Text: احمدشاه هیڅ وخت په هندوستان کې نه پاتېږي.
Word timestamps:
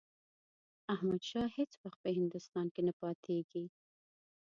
احمدشاه 0.93 1.47
هیڅ 1.57 1.71
وخت 1.83 1.99
په 2.03 2.09
هندوستان 2.17 2.65
کې 2.73 2.81
نه 2.87 2.93
پاتېږي. 3.01 3.65